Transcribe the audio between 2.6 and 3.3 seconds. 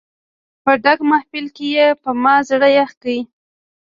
یخ کړ.